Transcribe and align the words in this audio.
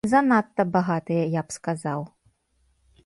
Занадта 0.11 0.61
багатыя, 0.77 1.23
я 1.39 1.45
б 1.49 1.57
сказаў. 1.59 1.99